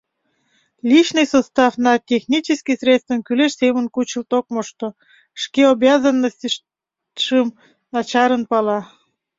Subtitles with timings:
[0.91, 4.87] Личный составна технический средствым кӱлеш семын кучылт ок мошто,
[5.41, 7.47] шке обязанностьшым
[7.93, 8.79] начарын пала.